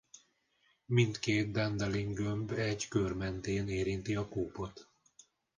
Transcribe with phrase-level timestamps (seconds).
[0.85, 4.89] Mindkét Dandelin-gömb egy kör mentén érinti a kúpot.